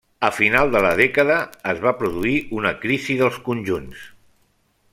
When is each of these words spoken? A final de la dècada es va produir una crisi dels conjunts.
A 0.27 0.29
final 0.35 0.71
de 0.75 0.79
la 0.85 0.93
dècada 0.99 1.35
es 1.73 1.83
va 1.83 1.93
produir 1.99 2.33
una 2.61 2.73
crisi 2.87 3.19
dels 3.21 3.39
conjunts. 3.51 4.09